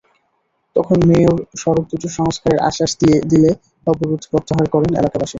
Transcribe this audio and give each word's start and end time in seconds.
তখন 0.75 0.97
মেয়র 1.09 1.31
সড়ক 1.57 1.85
দুটির 1.91 2.13
সংস্কারের 2.19 2.59
আশ্বাস 2.67 2.91
দিলে 3.31 3.49
অবরোধ 3.87 4.21
প্রত্যাহার 4.31 4.67
করেন 4.73 4.91
এলাকাবাসী। 4.95 5.29